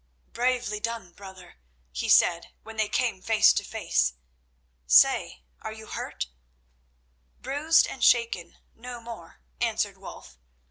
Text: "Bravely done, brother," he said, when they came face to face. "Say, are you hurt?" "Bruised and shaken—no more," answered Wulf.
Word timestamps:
"Bravely 0.33 0.79
done, 0.79 1.11
brother," 1.11 1.59
he 1.91 2.09
said, 2.09 2.53
when 2.63 2.75
they 2.75 2.89
came 2.89 3.21
face 3.21 3.53
to 3.53 3.63
face. 3.63 4.13
"Say, 4.87 5.43
are 5.61 5.71
you 5.71 5.85
hurt?" 5.85 6.25
"Bruised 7.39 7.85
and 7.85 8.03
shaken—no 8.03 8.99
more," 8.99 9.41
answered 9.61 9.99
Wulf. 9.99 10.39